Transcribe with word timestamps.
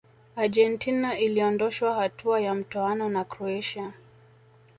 argentina 0.35 1.19
iliondoshwa 1.19 1.93
hatua 1.95 2.39
ya 2.41 2.55
mtoano 2.55 3.09
na 3.09 3.23
croatia 3.23 3.93